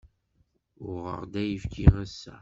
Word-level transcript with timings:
Uɣeɣ-d 0.89 1.33
ayefki 1.41 1.85
ass-a. 2.03 2.35